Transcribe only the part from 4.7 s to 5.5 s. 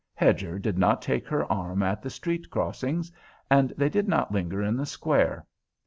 the Square.